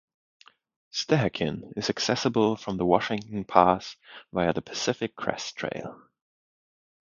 [0.91, 3.97] Stehekin is accessible from Washington Pass
[4.33, 6.01] via the Pacific Crest trail.